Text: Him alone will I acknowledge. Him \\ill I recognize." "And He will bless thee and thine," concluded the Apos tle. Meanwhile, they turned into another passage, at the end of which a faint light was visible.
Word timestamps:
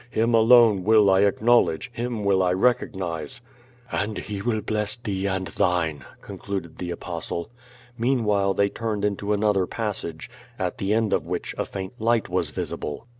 Him 0.09 0.33
alone 0.33 0.83
will 0.83 1.11
I 1.11 1.19
acknowledge. 1.19 1.91
Him 1.93 2.25
\\ill 2.25 2.41
I 2.41 2.53
recognize." 2.53 3.39
"And 3.91 4.17
He 4.17 4.41
will 4.41 4.61
bless 4.61 4.97
thee 4.97 5.27
and 5.27 5.45
thine," 5.45 6.03
concluded 6.21 6.79
the 6.79 6.89
Apos 6.91 7.27
tle. 7.27 7.51
Meanwhile, 7.99 8.55
they 8.55 8.67
turned 8.69 9.05
into 9.05 9.31
another 9.31 9.67
passage, 9.67 10.27
at 10.57 10.79
the 10.79 10.91
end 10.91 11.13
of 11.13 11.27
which 11.27 11.53
a 11.55 11.65
faint 11.65 11.93
light 11.99 12.29
was 12.29 12.49
visible. 12.49 13.05